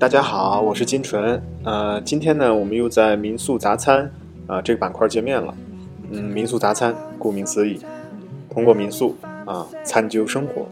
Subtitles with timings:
[0.00, 1.40] 大家好，我是金纯。
[1.62, 4.10] 呃，今天呢，我们又在民宿杂餐
[4.46, 5.54] 啊这个板块见面了。
[6.10, 7.78] 嗯，民宿杂餐，顾名思义，
[8.48, 9.14] 通过民宿
[9.44, 10.66] 啊餐究生活。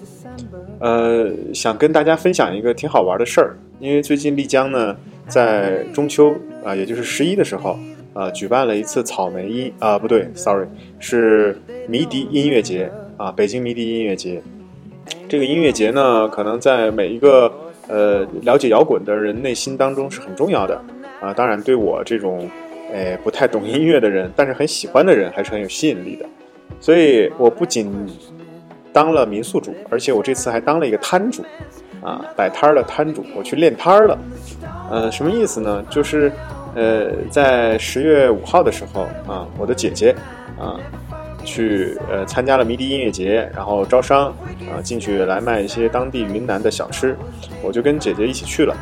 [0.80, 4.96] 呃，想跟大家分享一个挺好玩的事儿，因为最近丽江呢，
[5.27, 6.34] 在中秋
[6.64, 7.79] 啊，也就是十一的时候，
[8.15, 10.66] 啊，举办了一次草莓音啊，不对，sorry，
[10.98, 14.42] 是迷笛音乐节啊，北京迷笛音乐节。
[15.29, 17.52] 这个音乐节呢，可能在每一个
[17.88, 20.80] 呃了解摇滚的人内心当中是很重要的
[21.20, 21.33] 啊。
[21.34, 22.48] 当然，对我这种
[22.92, 26.27] 诶不太懂音乐的人，但是很喜欢的人，还是很有吸引力的。
[26.80, 28.06] 所以我不仅
[28.93, 31.43] 当了民宿主，而且我这次还当了一个摊主
[32.02, 34.18] 啊，摆摊儿的摊主，我去练摊儿了。
[34.91, 35.84] 呃，什么意思呢？
[35.91, 36.30] 就是
[36.74, 40.15] 呃，在十月五号的时候啊，我的姐姐
[40.59, 40.79] 啊。
[41.49, 44.27] 去呃参加了迷笛音乐节，然后招商
[44.71, 47.16] 啊进去来卖一些当地云南的小吃，
[47.63, 48.77] 我就跟姐姐一起去了，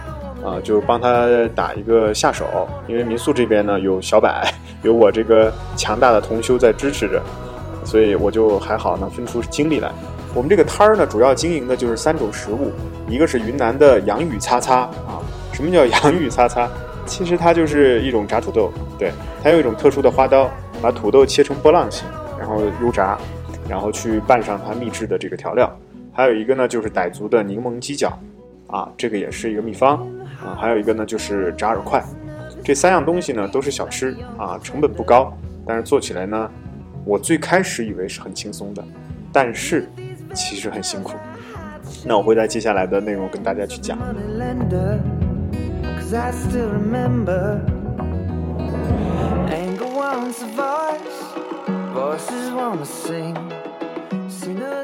[0.44, 2.44] 啊就帮她打一个下手，
[2.88, 4.28] 因为民宿这边呢有小柏，
[4.82, 7.22] 有我这个强大的同修在支持着，
[7.84, 9.92] 所以我就还好能分出精力来。
[10.34, 12.72] 我们这个摊儿呢主要经营的就是三种食物，
[13.08, 16.68] 一个是云南的洋芋擦擦啊，什么叫 洋芋擦擦？
[17.06, 20.50] 其实它就是一种炸土豆，对，它有一种特殊的花刀
[20.82, 22.04] 把土豆切成波浪形。
[22.46, 23.18] 然后油炸，
[23.68, 25.68] 然后去拌上它秘制的这个调料，
[26.12, 28.16] 还有一个呢就是傣族的柠檬鸡脚，
[28.68, 29.96] 啊，这个也是一个秘方
[30.40, 32.00] 啊，还有一个呢就是炸饵块，
[32.62, 35.36] 这三样东西呢都是小吃啊，成本不高，
[35.66, 36.48] 但是做起来呢，
[37.04, 38.84] 我最开始以为是很轻松的，
[39.32, 39.88] 但是
[40.32, 41.14] 其实很辛苦。
[42.04, 43.98] 那我会在接下来的内容跟大家去讲。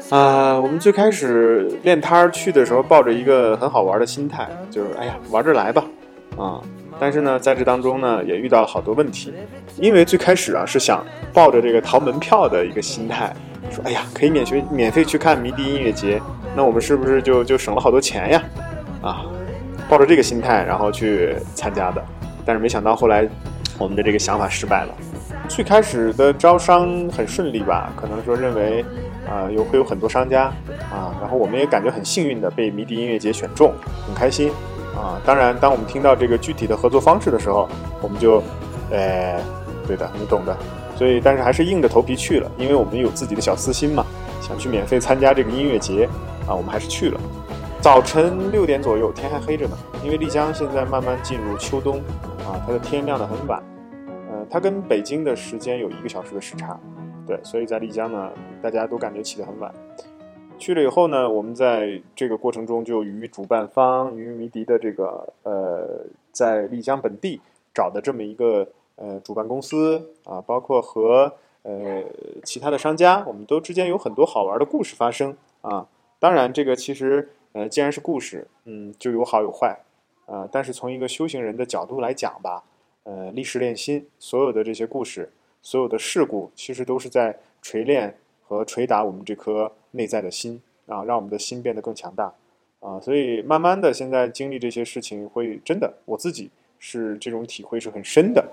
[0.09, 5.83] 啊，我们最开始练摊儿去的时候，抱着一个很好玩的心态，就是哎呀，玩着来吧，
[6.37, 6.61] 啊！
[6.99, 9.33] 但是呢，在这当中呢，也遇到了好多问题，
[9.77, 11.03] 因为最开始啊是想
[11.33, 13.33] 抱着这个淘门票的一个心态，
[13.71, 16.21] 说哎呀，可以免学免费去看迷笛音乐节，
[16.55, 18.43] 那我们是不是就就省了好多钱呀？
[19.01, 19.25] 啊，
[19.89, 22.03] 抱着这个心态，然后去参加的，
[22.45, 23.27] 但是没想到后来
[23.79, 24.93] 我们的这个想法失败了。
[25.49, 27.91] 最开始的招商很顺利吧？
[27.95, 28.83] 可能说认为，
[29.29, 30.45] 啊，有会有很多商家，
[30.89, 33.71] 啊，然后我们也感觉很幸运的被迷笛音乐节选中，
[34.07, 34.49] 很开心，
[34.95, 37.69] 啊，当然，当我们听到这个具体的合作方式的时候，
[38.01, 38.41] 我们就，
[38.89, 39.39] 呃，
[39.85, 40.57] 对的，你懂的，
[40.95, 44.03] 所以，但是还是硬着头皮去了，因为我们有自己的小私心嘛，
[44.41, 46.09] 想去免费参加这个音乐节，
[46.47, 47.19] 啊，我们还是去了。
[47.79, 51.97] 早晨六点左右，天还黑着呢，因为丽江现在慢慢进入秋冬，
[52.39, 53.61] 啊，它的天亮的很晚。
[54.53, 56.79] 它跟北京的时间有一个小时的时差，
[57.25, 58.31] 对，所以在丽江呢，
[58.61, 59.73] 大家都感觉起得很晚。
[60.59, 67.41] 去了以后呢，我们在这个过程中就与主办方与迷笛的这个呃，在丽江本地
[67.73, 72.03] 找的这么一个呃主办公司啊，包括和呃
[72.43, 75.87] 其他的商家，我们都之间有很多好玩的故事发生啊。
[76.19, 79.79] 当然，这个其实呃既然是故事，嗯，就有好有坏
[80.27, 80.47] 啊。
[80.51, 82.63] 但是从一个修行人的角度来讲吧。
[83.05, 85.29] 呃，历史练心，所有的这些故事，
[85.61, 92.33] 所有的事故，其实都是在锤炼和捶打我们这颗内在的心啊，让我们的心变得更强大
[92.79, 92.97] 啊。
[93.01, 96.49] 所以，慢慢的，现在经历这些事情，会真的，我自己
[96.79, 98.45] 是这种体会是很深的。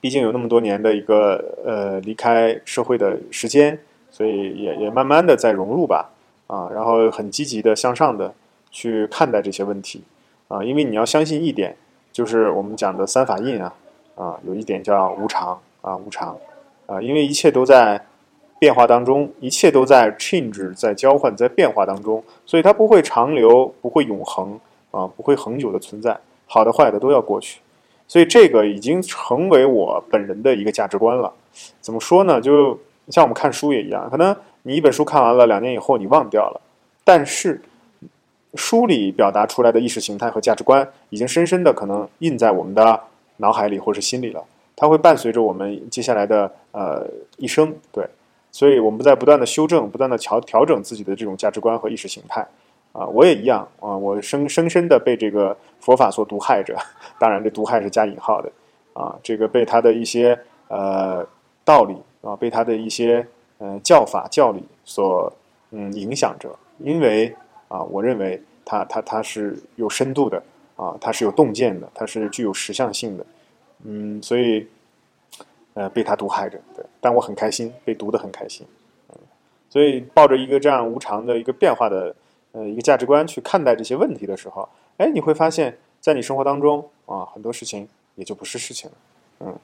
[0.00, 3.78] 毕竟有那么多年的一个呃离开社会的时间，
[4.10, 6.10] 所以也也慢慢的在融入吧
[6.46, 8.34] 啊，然后很积极的向上的
[8.70, 10.02] 去看待这些问题
[10.48, 11.76] 啊，因为你要相信一点。
[12.16, 13.74] 就是我们讲的三法印啊，
[14.14, 16.34] 啊，有一点叫无常啊，无常
[16.86, 18.02] 啊，因为一切都在
[18.58, 24.58] 变化当中，一切都在 change，在交换，在变化当中，所以它不会长留，不会永恒
[24.92, 27.60] 啊，不会恒久的存在，好的坏的都要过去，
[28.08, 31.30] 所以这个已经成为我本人的一个价值观了。
[31.82, 32.40] 怎么说呢？
[32.40, 32.78] 就
[33.10, 36.58] 像我们看书也一样，可能你一本书看完了，两年以后你忘掉了，
[37.04, 37.60] 但是。
[38.56, 43.00] 书里表达出来的意识形态和价值观，已经深深的可能印在我们的
[43.36, 44.42] 脑海里或是心里了。
[44.74, 47.06] 它会伴随着我们接下来的呃
[47.38, 47.74] 一生。
[47.90, 48.06] 对，
[48.52, 52.46] 所以我们在不断的修正、不断的调调整自己的这种价值观和意识形态。
[52.92, 56.76] 啊，我也一样啊，我深深深的被这个佛法所毒害着。
[57.18, 58.52] 当然，这毒害是加引号的。
[58.92, 60.38] 啊，这个被他的一些
[60.68, 61.26] 呃
[61.64, 63.26] 道理啊，被他的一些
[63.58, 65.32] 呃教法教理所
[65.70, 67.34] 嗯影响着，因为。
[67.68, 70.42] 啊，我认为它它它是有深度的
[70.76, 73.26] 啊，它是有洞见的，它是具有实相性的，
[73.84, 74.66] 嗯，所以
[75.74, 78.66] 呃被它毒害着，对，但我很开心，被毒的很开心，
[79.10, 79.18] 嗯，
[79.70, 82.14] 所以抱着一个这样无常的一个变化的
[82.52, 88.96] 呃一个价值观去看待这些问题的时候，哎，你会发现在你生活当中啊，很多事情也就不是事情了。
[89.40, 89.58] 嗯，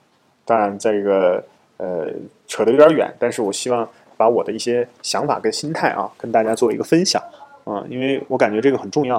[0.44, 1.44] 当然，在这个
[1.76, 2.08] 呃
[2.46, 7.22] 扯得有点远，但是我希望把我的一些想法跟心态啊，跟大家做一个分享
[7.64, 9.18] 啊，因为我感觉这个很重要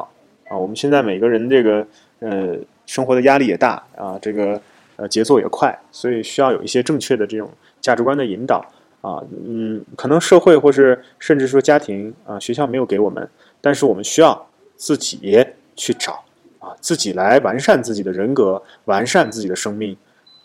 [0.50, 0.57] 啊。
[0.57, 1.86] 我们现在每个人这个
[2.19, 4.62] 呃生活的压力也大啊，这个
[4.95, 7.50] 呃节奏也快，所以需要有一些正确的这种
[7.81, 8.66] 价值观的引导。
[9.01, 13.30] 啊，嗯，可能社会或是甚至说家庭啊，学校没有给我们，
[13.60, 14.48] 但是我们需要
[14.78, 16.24] 自己去找
[16.60, 19.94] 啊，自己来完善自己的人格，完善自己的生命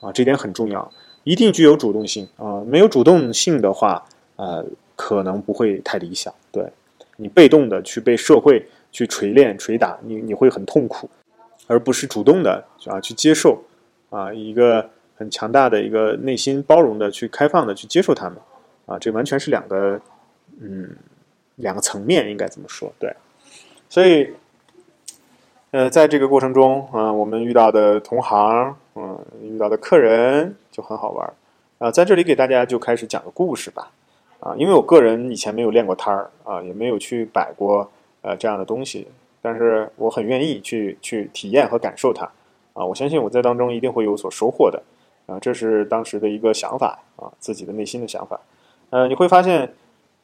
[0.01, 0.91] 啊，这点很重要，
[1.23, 4.05] 一定具有主动性啊，没有主动性的话，
[4.35, 4.67] 呃，
[4.97, 6.35] 可能不会太理想。
[6.51, 6.69] 对
[7.19, 11.11] 你被动的去被社会去锤炼锤打，你你会很痛苦，
[11.67, 13.63] 而不是主动的啊去接受
[14.09, 14.89] 啊一个。
[15.19, 18.39] 很强大的一个内心包容的去开放的去接受他们，
[18.87, 20.01] 啊，这完全是两个，
[20.61, 20.95] 嗯，
[21.57, 22.93] 两个层面应该怎么说？
[23.01, 23.13] 对，
[23.89, 24.33] 所以，
[25.73, 31.33] 呃，在这个过程中啊，我们遇到的同行，嗯，遇到的客人就很好玩
[31.79, 33.91] 啊，在这里给大家就开始讲个故事吧，
[34.41, 37.91] 啊，因为我个人以前没有练过摊儿啊，也没有去摆过
[38.23, 39.07] 呃这样的东西，
[39.43, 42.25] 但是我很愿意去去体验和感受它，
[42.75, 44.83] 啊，我相信我在当中一定会有所收获的。
[45.27, 48.41] 啊，这是当时的一个想法啊，自己的内心的想法。
[48.89, 49.75] 呃，你会发现，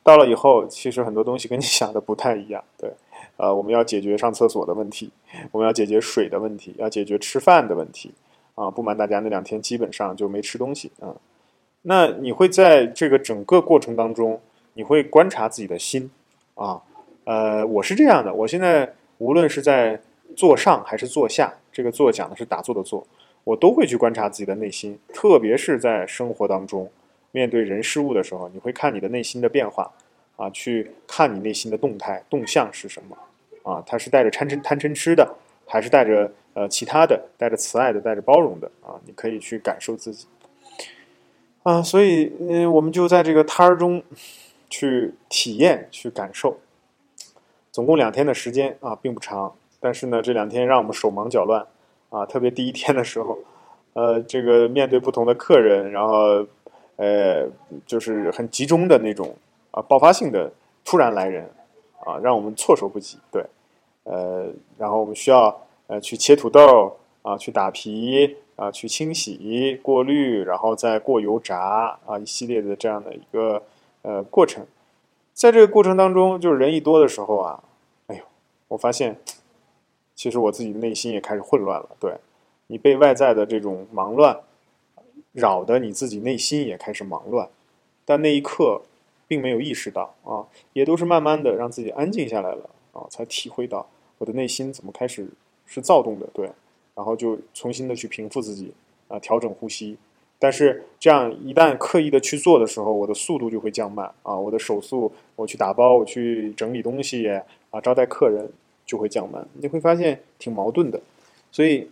[0.02, 2.64] 到了以后，其实很多东西跟你想的不太一样。
[2.78, 2.90] 对，
[3.36, 5.10] 呃，我们要解决上厕所的问题，
[5.52, 8.14] 我们要解决水的问题，要解决吃饭的问题。
[8.54, 11.12] 啊，不瞒大家，那两天基本上就没吃东西啊。
[11.86, 14.40] 那你会在这个整个过程当中，
[14.72, 16.10] 你会观察自己的心
[16.54, 16.80] 啊。
[17.24, 20.00] 呃，我是这样的，我现在无论是在
[20.34, 23.06] 坐上还是坐下，这个坐讲的是打坐的坐。
[23.44, 26.90] 我都会去观察自己的内心，特别是在生活当中，
[27.30, 29.90] 面对人事物的时候，你会看你的内心的变化，
[30.36, 33.16] 啊，去看你内心的动态动向是什么，
[33.62, 35.30] 啊，它是带着贪嗔贪嗔痴的，
[35.66, 40.26] 还是带着呃其他的，带着慈爱的，带着包容的，啊，你可以去感受自己，
[41.64, 44.02] 啊，所以嗯，我们就在这个摊儿中
[44.70, 46.58] 去体验、去感受，
[47.72, 51.66] 总共两天的时间啊，并不长，但是呢，这两天让我们手忙脚乱。
[52.10, 53.36] 啊，特别第一天的时候，
[53.94, 56.46] 呃，这个面对不同的客人，然后，
[56.94, 57.44] 呃，
[57.84, 59.34] 就是很集中的那种
[59.72, 60.52] 啊，爆发性的
[60.84, 61.50] 突然来人，
[62.04, 63.18] 啊，让我们措手不及。
[63.32, 63.44] 对，
[64.04, 64.46] 呃，
[64.78, 73.62] 然后我们需要呃去切土豆啊，去打皮啊，去清洗、过滤，然后再过油炸啊，一系列的这样的一个
[74.02, 74.66] 呃过程。
[75.32, 77.64] 在这个过程当中，就是人一多的时候啊，
[78.06, 78.22] 哎呦，
[78.68, 79.18] 我发现。
[80.16, 82.14] 其实我自己内心也开始混乱了，对
[82.68, 84.38] 你被外在的这种忙乱
[85.32, 87.48] 扰得，你自己内心也开始忙乱，
[88.04, 88.82] 但那一刻
[89.26, 95.28] 并没有意识到啊，也都是慢慢的让自己安静下来了啊，才体会到我的内心怎么开始
[95.66, 96.48] 是躁动的，对，
[96.94, 98.72] 然后就重新的去平复自己
[99.08, 99.96] 啊，调整呼吸，
[100.38, 107.28] 但是这样一旦刻意的去做的时候，我的速度就会降慢啊，我的手速，我去打包，我去整理东西
[107.70, 108.50] 啊，招待客人。
[108.86, 111.00] 就会降慢，你会发现挺矛盾的，
[111.50, 111.88] 所以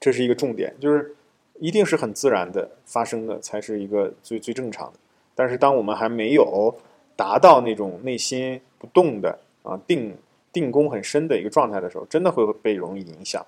[0.00, 1.14] 这是一个重点，就是
[1.60, 4.98] 一定是很自然的发生的才是一个最最正常的。
[5.36, 6.74] 但是当我们还没有
[7.14, 10.12] 达到那种内心不动的啊定
[10.52, 13.46] 定功很深的一个状态的时候，真的会被容易影响。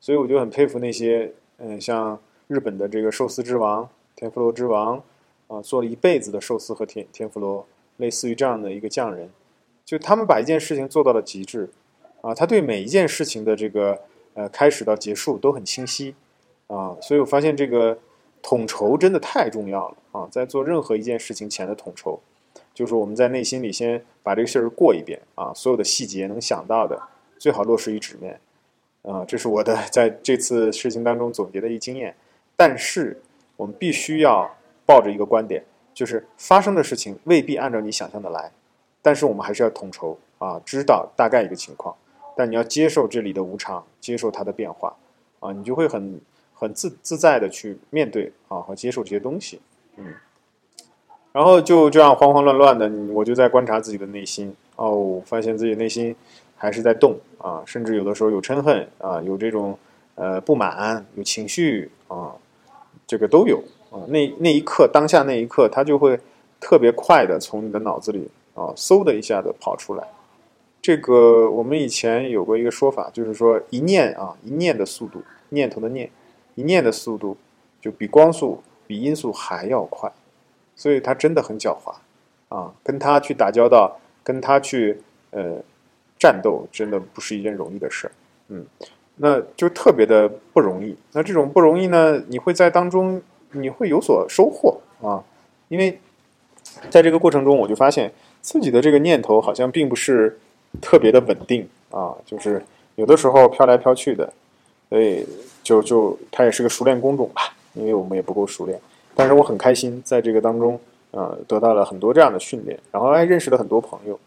[0.00, 5.02] 所以我就很佩服那些嗯，像日本的这个寿司之王天妇罗之王
[5.48, 7.66] 啊，做了一辈子的寿司和天天妇罗，
[7.98, 9.30] 类似于这样的一个匠人，
[9.84, 11.70] 就他们把一件事情做到了极致。
[12.22, 13.98] 啊，他对每一件事情的这个
[14.34, 16.14] 呃开始到结束都很清晰，
[16.66, 17.96] 啊，所以我发现这个
[18.42, 22.20] 统筹真的太重要了啊，在做任何一件事情前的统筹，
[22.74, 27.00] 就是我们在内心里先把这个事儿过一遍啊，所有的细节能想到的
[27.38, 28.38] 最好落实于纸面，
[29.02, 32.14] 啊，这是我的在这次事情当中总结的一经验。
[32.56, 33.20] 但是
[33.56, 34.54] 我们必须要
[34.84, 35.64] 抱着一个观点，
[35.94, 38.52] 就是发生的事情未必按照你想象的来，
[39.00, 41.94] 但是我们还是要统筹啊，知道大概一个情况。
[42.36, 44.96] 但你要接受这里的无常，接受它的变化，
[45.40, 46.20] 啊，你就会很
[46.54, 49.60] 很自自在的去面对啊和接受这些东西，
[49.96, 50.14] 嗯，
[51.32, 56.14] 然后就这样慌慌乱乱的，我就在观察自己的内心，哦，发现自己内心
[56.60, 59.78] 还是在动啊，甚至有的时候有嗔恨啊，有这种
[60.14, 62.36] 呃不满，有情绪啊，
[63.06, 66.20] 这个都有啊，那那一刻当下那一刻，它就会
[66.60, 70.06] 特别快的从你的脑子里啊嗖的一下子跑出来。
[70.82, 76.10] 这个我们以前有过一个说法，就是说一念啊，一念的速度，念头的念，
[76.56, 77.38] 一念的速度
[77.80, 80.12] 就比光速、比音速还要快，
[80.76, 81.94] 所以他真的很狡猾
[82.54, 82.72] 啊！
[82.82, 85.00] 跟他去打交道，跟他去
[85.30, 85.56] 呃
[86.20, 88.12] 战斗，真的不是一件容易的事儿。
[88.48, 88.64] 嗯，
[89.16, 90.94] 那就特别的不容易。
[91.12, 93.20] 那这种不容易呢，你会在当中
[93.52, 95.24] 你会有所收获啊，
[95.68, 95.98] 因为
[96.90, 98.12] 在这个过程中，我就发现
[98.42, 100.38] 自己的这个念头好像并不是
[100.80, 102.62] 特别的稳定啊，就是
[102.96, 104.32] 有的时候飘来飘去的，
[104.88, 105.26] 所以
[105.62, 108.78] 就就它也是个熟练工种吧，因为我们也不够熟练。
[109.14, 110.78] 但是我很开心，在这个当中，
[111.10, 114.18] 呃，得到了很多这样的训练，然后还认识了很多朋友，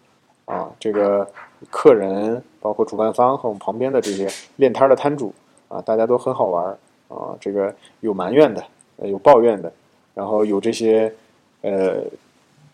[0.46, 1.28] 啊，这个
[1.70, 4.27] 客人，包括主办方和我们旁边的这些
[4.58, 5.34] 练摊的摊主，
[5.67, 6.65] 啊，大家都很好玩，
[7.08, 8.63] 啊，这个有埋怨的，
[9.03, 9.72] 有抱怨的，
[10.13, 11.13] 然后有这些，
[11.62, 12.03] 呃，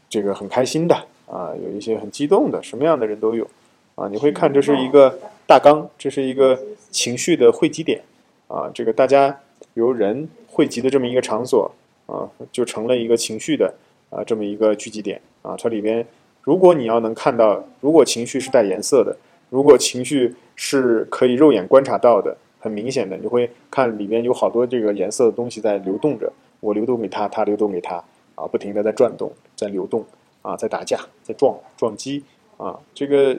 [0.10, 0.96] 这个很开心的，
[1.27, 3.48] 啊，有一些很激动的，什么样的人都有，
[3.96, 6.60] 啊，你会看这是一个大纲，这是一个
[6.91, 8.01] 情绪的汇集点，
[8.48, 9.39] 啊，这个大家
[9.74, 11.72] 由人汇集的这么一个场所。
[12.10, 13.72] 啊，就成了一个情绪的
[14.10, 15.55] 啊这么一个聚集点啊。
[15.55, 16.03] 它里边，
[16.50, 19.15] 如果你要能看到，如果情绪是带颜色的，
[19.51, 26.34] 如果情绪是可以肉眼观察到的，很明显的，你会看里边有好多这个颜色的东西在流动着。
[26.60, 28.03] 我流动给他，他流动给他，
[28.34, 30.03] 啊，不停的在转动，在流动，
[30.41, 32.24] 啊，在打架，在撞撞击，
[32.58, 33.38] 啊，这个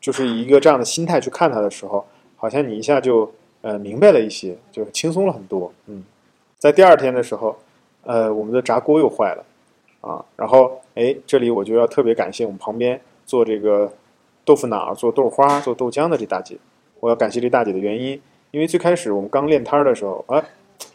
[0.00, 2.06] 就是一个这样的心态去看他的时候，
[2.36, 3.28] 好像你一下就
[3.62, 5.72] 呃明白了一些，就轻松了很多。
[5.88, 6.04] 嗯，
[6.56, 7.56] 在第二天的时候。
[8.06, 9.42] 呃，我们的炸锅又坏了，
[10.02, 13.92] 啊，然后哎，这里我就要特别感谢我们旁边做这个
[14.44, 16.56] 豆腐脑、做豆花、做豆浆的这大姐。
[17.00, 18.20] 我要感谢这大姐的原因，
[18.52, 20.42] 因为最开始我们刚练摊儿的时候，啊，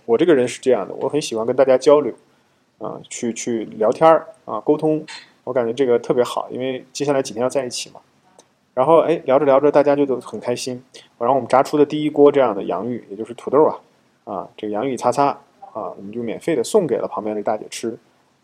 [0.05, 2.13] 我这个人是这样的，我很喜欢跟大家交流，
[2.77, 5.05] 啊，去去聊天儿啊，沟通，
[5.43, 7.99] 我感觉这个特别好，因为接下来几天要在一起嘛。
[8.73, 10.81] 然后哎，聊着聊着，大家就都很开心。
[11.17, 13.75] 然后我们炸出的第一锅这样的洋芋，也就是土豆啊，
[14.23, 15.37] 啊，这个洋芋擦擦。
[15.71, 17.95] 啊，我们就免费的送给了旁边的大姐吃，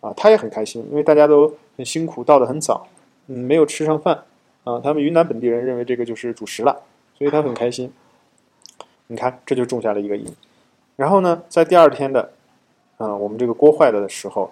[0.06, 2.88] 啊，他也很开心，因为大家都很辛苦，到的很早，
[3.26, 4.24] 嗯，没有吃上饭，
[4.64, 6.84] 啊，他们云南本地人认为这个就是主食了，
[7.18, 7.92] 所以他很开心。
[9.08, 10.32] 你看，这就种下了一个因。
[10.96, 12.34] 然后呢，在第二天的，
[12.98, 14.52] 啊，我们这个锅坏了的时候，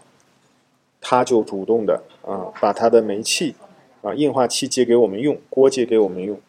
[0.99, 3.53] 他就主动的啊，把他的煤气
[4.01, 6.39] 啊，硬化气借给我们用，锅借给我们用。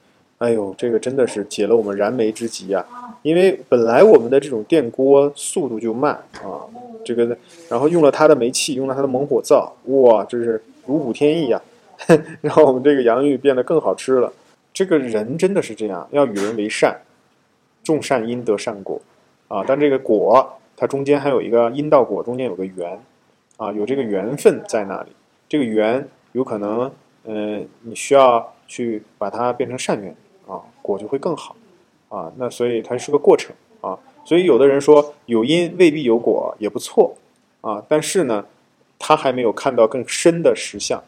[0.44, 2.84] 哎呦，这个真的是解了我们燃眉之急呀！
[3.22, 6.60] 因为本来我们的这种电锅速度就慢啊，
[7.02, 7.34] 这个
[7.70, 11.58] 然后用了它的煤气，用了它的猛火灶，哇，这是如虎添翼呀！
[12.42, 14.30] 然后我们这个洋芋变得更好吃了。
[14.74, 16.94] 这个人真的是这样，要与人为善，
[17.82, 19.00] 种善因得善果
[19.48, 19.64] 啊。
[19.66, 20.46] 但这个果，
[20.76, 23.00] 它中间还有一个因到果中间有个缘
[23.56, 25.08] 啊，有这个缘分在那里。
[25.48, 26.90] 这个缘有可能，
[27.24, 30.14] 嗯，你需要去把它变成善缘。
[30.46, 31.56] 啊，果就会更好，
[32.08, 37.14] 啊，那所以它是个过程啊，所以有的人说有因未必有果也不错，
[37.60, 38.44] 啊，但是呢，
[38.98, 41.02] 他还没有看到更深的实相，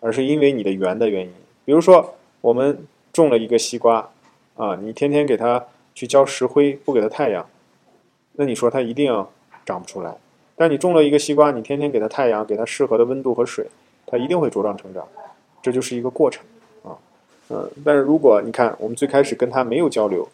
[0.00, 1.32] 而是因为你的缘的原因。
[1.64, 4.10] 比如说我们种了一个西瓜，
[4.56, 7.46] 啊，你天天给它去浇石灰，不给它太阳，
[8.32, 9.26] 那你说它一定
[9.64, 10.16] 长不出来。
[10.56, 13.66] 但你种了一个西瓜，你天天给它太阳，给它适合的温度和水，
[14.06, 15.06] 它一定会茁壮成长，
[15.62, 16.44] 这就是一个过程。
[17.52, 20.28] 嗯，但是如果你看我们最开始跟他没有交流、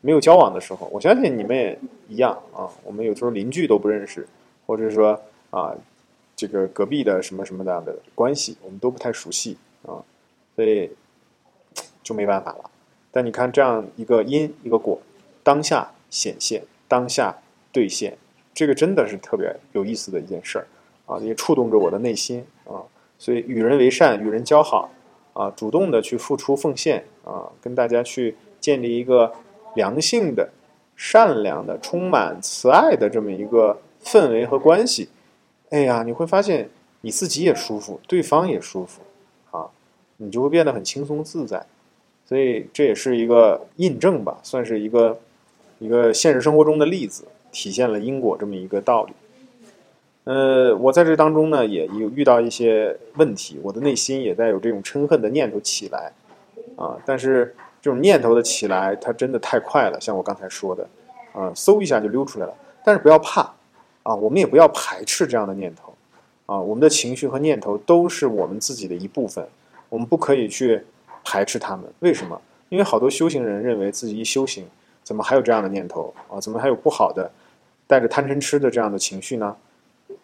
[0.00, 1.78] 没有交往的时候，我相信你们也
[2.08, 2.68] 一样啊。
[2.82, 4.26] 我们有时候邻居都不认识，
[4.66, 5.74] 或者说啊，
[6.34, 10.00] 这个隔壁的什么什么样的关系，我们都不太熟悉啊，
[10.56, 10.90] 所以
[12.02, 12.70] 就没办法了。
[13.12, 14.98] 但你看这样一个因一个果，
[15.42, 17.36] 当下显现，当下
[17.70, 18.16] 兑现，
[18.54, 20.66] 这个真的是特别有意思的一件事儿
[21.06, 22.80] 啊，也触动着我的内心啊。
[23.18, 24.90] 所以与人为善，与人交好。
[25.34, 29.32] 啊，主动的去付出奉献啊，跟大家去建立一个
[29.74, 30.48] 良性的、
[30.96, 35.08] 善良的、充满慈爱的这么一个氛围和关系。
[35.70, 36.70] 哎呀，你会发现
[37.02, 39.02] 你自己也舒服，对方也舒服，
[39.50, 39.68] 啊，
[40.18, 41.66] 你就会变得很轻松自在。
[42.26, 45.18] 所以这也是一个印证吧，算是一个
[45.78, 49.12] 一个现实生活中的例子，体现了因果这么一个道理。
[50.24, 56.10] 呃，我在这当中呢，也有遇到一些问题，我的内心也在有这种嗔恨的念头起来，
[56.76, 60.88] 啊，但是这种念头的起来，它真的太快了，像我刚才说的，
[61.34, 62.54] 啊，嗖一下就溜出来了。
[62.82, 63.42] 但是不要怕，
[64.02, 65.94] 啊，我们也不要排斥这样的念头，
[66.46, 69.46] 啊，我们的情绪和念头都是我们自己的一部分，
[69.90, 70.82] 我们不可以去
[71.22, 71.84] 排斥他们。
[72.00, 72.40] 为什么？
[72.70, 74.66] 因为好多修行人认为自己一修行，
[75.02, 76.40] 怎么还有这样的念头啊？
[76.40, 77.30] 怎么还有不好的，
[77.86, 79.54] 带着贪嗔痴的这样的情绪呢？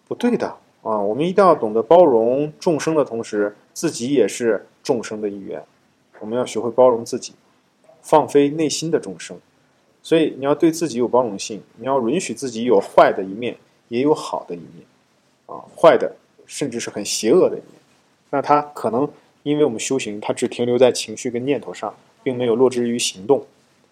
[0.06, 0.49] 不对的
[0.82, 0.99] 啊！
[0.99, 5.62] 我们一定要懂得包容众生的同时，自己也是众生的一员。
[6.18, 7.34] 我们要学会包容自己，
[8.02, 9.38] 放飞内心的众生。
[10.02, 13.56] 所以你要对自己有包容性，你要允许自己有坏的一面，
[13.88, 14.87] 也有好的一面。
[15.46, 17.80] 啊，坏的甚至是很邪恶的一面。
[18.30, 19.08] 那他可能
[19.42, 23.44] 因为我们修行，他只停留在情绪跟念头上，并没有落之于行动。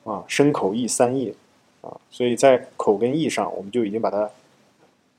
[0.04, 1.34] 啊，身口意三业
[1.82, 4.30] 啊，所以在口跟意上，我们就已经把它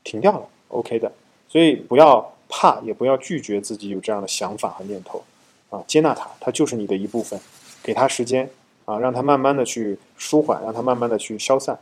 [0.03, 1.11] 停掉了，OK 的。
[1.47, 5.23] 所以不要怕，也不要拒绝自己有这样的想法和念头
[5.69, 7.39] 啊，接纳它，它就是你的一部分，
[7.83, 8.49] 给它时间
[8.85, 11.77] 啊，让它慢慢的去舒缓，让它慢慢的去消散。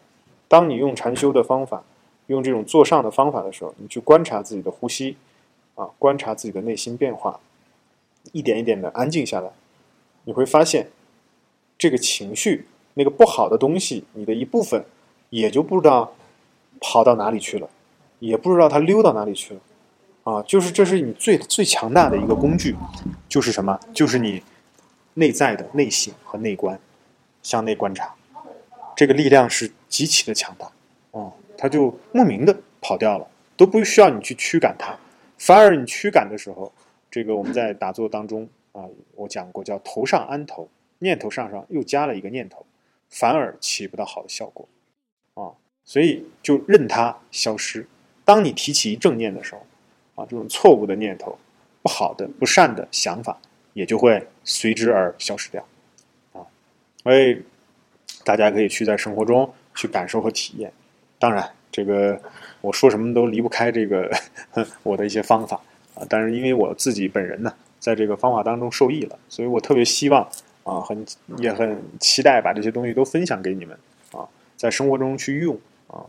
[0.48, 1.84] 当你用禅修的方法，
[2.28, 5.16] 用这种坐上的方法的时候，你去观察自己的呼吸
[5.76, 7.40] 啊，观察自己的内心变化，
[8.32, 9.50] 一点一点的安静下来，
[10.24, 10.88] 你会发现
[11.78, 12.68] 这个情绪。
[13.00, 14.84] 那个不好的东西，你的一部分
[15.30, 16.16] 也就不知道
[16.82, 17.70] 跑到哪里去了，
[18.20, 19.62] 也不知道它溜到哪里去了，
[20.24, 22.76] 啊，就是这是你最最强大的一个工具，
[23.30, 23.80] 就是什么？
[23.94, 24.42] 就是你
[25.16, 26.80] 内在的内省和内观，
[27.42, 28.14] 向内观察，
[28.96, 30.72] 这个力量是极其的强大，
[31.12, 34.98] 哦，它就莫名的跑掉了，都不需要你去驱赶它，
[35.38, 36.72] 反而你驱赶的时候，
[37.10, 38.84] 这个我们在打坐当中啊，
[39.16, 40.70] 我讲过叫头上安头，
[41.00, 42.66] 念头上上又加了一个念头。
[43.10, 44.68] 反而起不到好的效果，
[45.34, 45.56] 啊，
[45.86, 47.88] 所以就任它消失。
[48.28, 49.66] 当你提起正念的时候，
[50.22, 51.38] 啊，这种错误的念头、
[51.82, 53.40] 不好的、不善的想法
[53.72, 55.66] 也就会随之而消失掉，
[56.34, 56.44] 啊，
[57.02, 57.42] 所以
[58.26, 60.70] 大家可以去在生活中去感受和体验。
[61.18, 62.22] 当然，这个
[62.60, 64.12] 我说什么都离不开这个
[64.84, 65.62] 我的一些方法
[65.96, 66.06] 啊。
[66.10, 70.30] 但是因为我自己本人呢，在这个方法当中受益了，所以我特别希望。
[70.64, 71.06] 啊，很
[71.38, 73.80] 也很期待把这些东西都分享给你们
[74.12, 75.58] 啊，在生活中去用
[75.88, 76.04] 啊。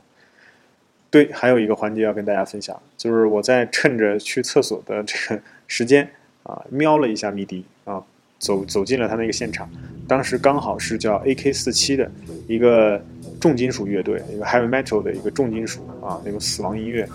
[1.11, 6.09] 对，还有一个环节要跟大家分享，就是我在趁着去厕所的这个时间
[6.43, 8.03] 啊，瞄了一下迷笛啊，
[8.39, 9.69] 走走进了他那个现场，
[10.07, 12.11] 当时刚好是叫 AK 四七的
[12.47, 13.03] 一个
[13.41, 17.09] 重金属乐队，一个 Heavy Metal 的一个重金属啊那种死亡音乐，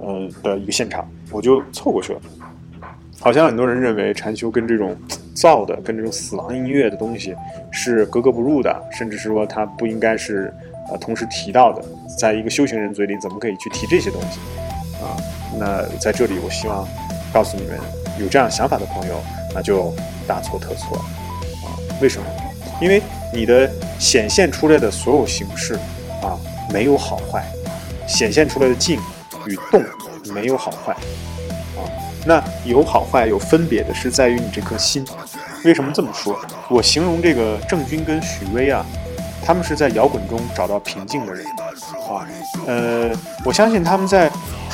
[0.00, 2.20] 呃的一个现场，我就凑过去了。
[3.18, 4.96] 好像很多人认为禅修跟这种
[5.34, 7.34] 造的、跟这种死亡音乐的东西
[7.72, 10.52] 是格格不入的，甚至是说它不应该是
[10.90, 11.82] 呃同时提到的。
[12.18, 14.38] 在一个修行人嘴里，怎么可以去提这些东西
[15.02, 15.16] 啊？
[15.58, 16.86] 那在这里，我希望
[17.32, 17.78] 告诉你们，
[18.18, 19.22] 有这样想法的朋友，
[19.54, 19.94] 那就
[20.26, 21.02] 大错特错了
[21.66, 21.76] 啊！
[22.00, 22.26] 为什么？
[22.80, 25.74] 因为你的显现出来的所有形式
[26.22, 26.38] 啊，
[26.72, 27.42] 没有好坏；
[28.06, 28.98] 显现出来的静
[29.46, 29.82] 与动，
[30.32, 30.92] 没有好坏
[31.74, 31.84] 啊。
[32.24, 35.04] 那有好坏有分别的是在于你这颗心。
[35.64, 36.38] 为什么这么说？
[36.70, 38.84] 我形容这个郑钧跟许巍啊，
[39.46, 42.26] 他们是在摇滚中找到平静的人啊。
[42.66, 44.28] 呃，我相信他们在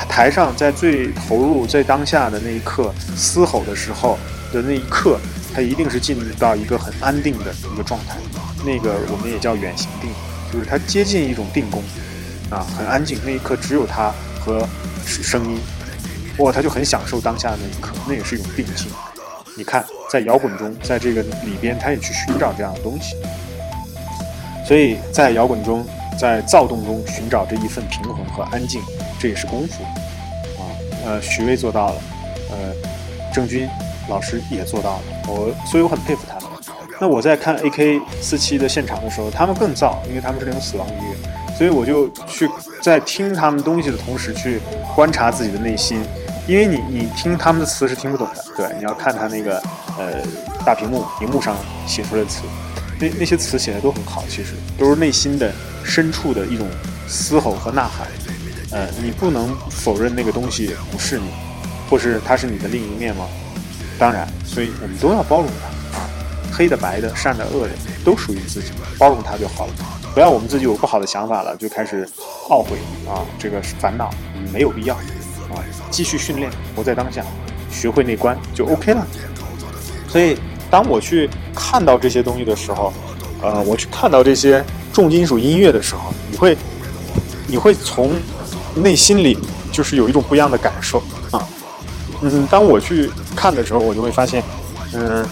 [0.09, 4.19] 台上，在最投入、在当下的那一刻嘶吼的时候
[4.51, 5.21] 的那一刻，
[5.55, 8.17] 他一定是进入到一个很安定的一个状态。
[8.65, 10.11] 那个我们也叫远行定，
[10.51, 11.83] 就是他接近一种定功
[12.49, 13.19] 啊，很安静。
[13.27, 14.67] 那一刻只有他和
[15.05, 15.61] 声音。
[16.39, 18.91] 哇，他就很享受当下的那一刻，那也是一种定性。
[19.55, 23.15] 你看，在摇滚中，在这个里边，他也去寻找这样的东西。
[24.73, 25.85] 所以在摇滚中，
[26.19, 28.81] 在躁动中寻找这一份平衡和安静，
[29.21, 29.85] 这也是功夫
[30.57, 30.65] 啊。
[31.05, 32.01] 呃，许巍做到了，
[32.51, 32.57] 呃，
[33.35, 33.69] 郑钧
[34.09, 35.03] 老师也做到了。
[35.29, 36.45] 我所以我很佩服他们。
[36.99, 42.49] 那我在看 AK 四七的现场的时候，他们更燥，因为他们是那种死亡音乐，所以我就去
[42.81, 44.59] 在听他们东西的同时去
[44.95, 46.03] 观察自己的内心。
[46.47, 49.63] 因为你你听他们的词是听不懂的，对，你要看他那个
[49.99, 50.23] 呃
[50.65, 51.55] 大屏幕荧幕上
[51.87, 52.41] 写出来的词，
[53.03, 56.69] 那那些词写的都很好，其实都是内心的深处的一种
[57.09, 58.07] 嘶吼和呐喊，
[58.71, 61.25] 呃，你不能否认那个东西不是你，
[61.91, 63.27] 或是它是你的另一面吗？
[63.99, 66.09] 当然，所以我们都要包容它啊，
[66.53, 67.73] 黑的白的善的恶的
[68.05, 69.73] 都属于自己，包容它就好了，
[70.15, 72.09] 不要我们自己有不好的想法了就开始
[72.51, 74.15] 懊悔啊，这个烦恼
[74.53, 74.95] 没有必要。
[74.95, 75.59] 啊，
[75.91, 77.23] 继续训练，活在当下，
[77.71, 79.07] 学会内观就 OK 了。
[80.09, 80.39] 所以，
[80.73, 82.91] 当我去看到这些东西的时候，
[83.43, 86.57] 呃，我去看到这些重金属音乐的时候，你会，
[87.47, 88.13] 你会从
[88.75, 89.37] 内心里
[89.71, 91.47] 就是有一种不一样的感受啊。
[92.23, 94.43] 嗯，当我去看的时候，我就会发现，
[94.95, 95.23] 嗯，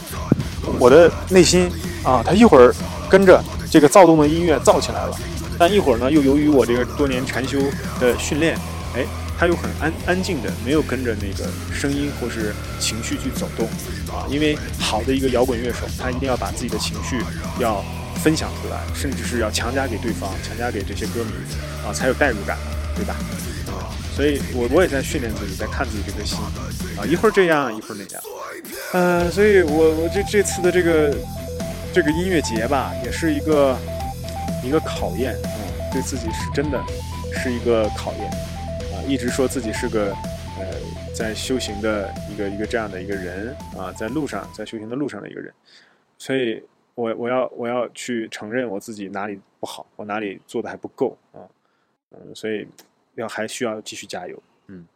[0.79, 1.71] 我的内心
[2.03, 2.75] 啊，它一会儿
[3.09, 5.17] 跟着这个躁动的音乐躁起来了，
[5.59, 7.59] 但一会儿呢，又由于我这个多年禅修
[7.99, 8.59] 的训练，
[8.95, 9.07] 哎。
[9.41, 13.67] 他又很安安静的，没有跟着那个声音或是情绪去走动，
[14.15, 17.23] 啊，因为好的一个摇滚乐手，他一定要把自己的情绪
[17.59, 17.83] 要
[18.23, 21.33] 分享出来，甚至是要强加给对方，强加给这些歌迷，
[21.83, 22.59] 啊，才有代入感，
[22.95, 23.17] 对吧？
[23.69, 26.37] 啊，所以我我也在训练自己，在看自己这颗心，
[26.99, 28.23] 啊，一会儿这样，一会儿那样，
[28.93, 31.17] 呃，所以我我这这次的这个
[31.95, 33.75] 这个音乐节吧，也是一个
[34.63, 36.79] 一个考验，啊，对自己是真的
[37.43, 38.31] 是一个考验。
[39.11, 40.13] 一直说自己是个，
[40.57, 40.67] 呃，
[41.13, 45.53] 在修行的一个一个这样的一个人啊，在路上，在修行的路上的一个人，
[46.17, 46.63] 所以
[46.95, 51.43] 我我要我要去承认我自己哪里不好，我哪里做的还不够啊，
[52.13, 52.69] 嗯，所以
[53.17, 54.87] 要还需要继续加油，嗯。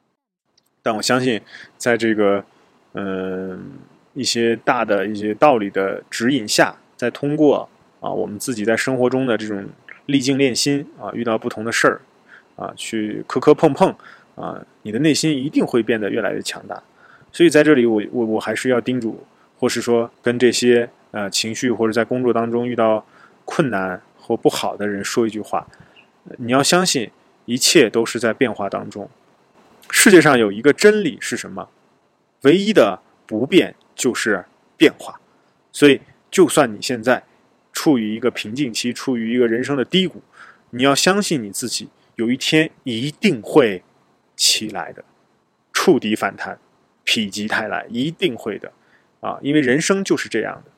[0.81, 1.41] 但我相信，
[1.77, 2.45] 在这个
[2.93, 3.73] 嗯
[4.13, 9.67] 一些大的一些道理的指引下，再通过啊我们自己在生活中的这种
[10.07, 12.01] 历尽练心啊，遇到不同的事儿
[12.57, 13.95] 啊，去磕磕碰碰
[14.35, 16.83] 啊，你的内心一定会变得越来越强大。
[17.33, 19.25] 所以在这里，我我我还是要叮嘱，
[19.59, 20.89] 或是说跟这些。
[21.17, 23.07] 呃，情绪或者在工作当中遇到
[23.45, 25.65] 困难或不好的人说一句话：
[26.39, 27.09] 你要相信，
[27.45, 29.09] 一切都是在变化当中。
[29.89, 31.69] 世界上有一个真理是什么？
[32.43, 34.45] 唯一的不变就是
[34.77, 35.21] 变化。
[35.71, 36.01] 所以，
[36.33, 37.23] 就算你现在
[37.73, 40.21] 处于一个瓶颈期，处于一个人生的低谷，
[40.71, 43.83] 你要相信你自己，有一天一定会
[44.37, 45.05] 起来的，
[45.73, 46.59] 触底反弹，
[47.05, 48.73] 否极泰来，一定会的
[49.21, 49.39] 啊！
[49.43, 50.71] 因为人生就是这样的。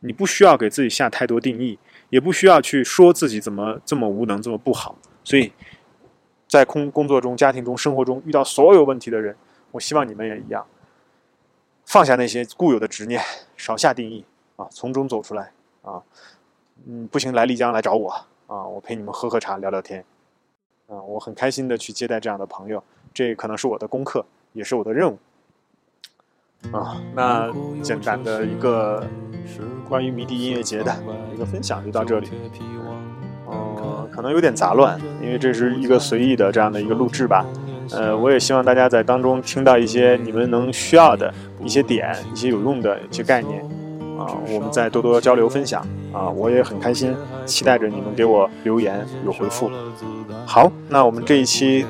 [0.00, 1.78] 你不需要给自己下太多定义，
[2.10, 4.98] 也不需要去说自己怎么这么无能、这么不好。
[5.24, 5.50] 所以，
[6.46, 9.34] 在工工作中、家庭中、生活中遇到所有问题的人，
[9.70, 10.66] 我希望你们也一样，
[11.86, 13.22] 放下那些固有的执念，
[13.56, 16.02] 少下定义啊，从中走出来啊。
[16.86, 18.10] 嗯，不行，来丽江来找我
[18.46, 20.04] 啊，我陪你们喝喝茶、聊聊天
[20.88, 25.18] 啊，我很开心的去接待这样的朋友，这可能是我的功课，也是我的任务。
[26.72, 29.06] 啊，那简单的一个
[29.88, 30.94] 关于迷笛音乐节的
[31.34, 32.28] 一个分享就到这里。
[33.50, 37.44] 嗯，可能有点杂乱，因为这是一个随意的这样的一个录制吧。
[37.92, 43.62] 呃，我也希望大家在当中听到一些你们能需要的一些点、一些有用的一些概念。
[44.18, 45.86] 啊，我们再多多交流分享。
[46.14, 49.70] 啊，我也很开心，期待着你们给我留言有回复。
[50.46, 51.84] 好，那我们这一期。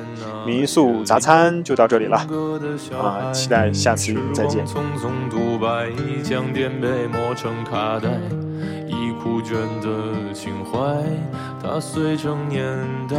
[0.45, 2.17] 民宿杂餐就到这里了，
[3.01, 4.63] 啊，期待下次再见。
[4.63, 5.89] 匆匆独白，
[6.21, 8.09] 将颠沛磨成卡带，
[8.87, 10.77] 已枯卷的情怀，
[11.59, 12.63] 它碎成年
[13.09, 13.17] 代。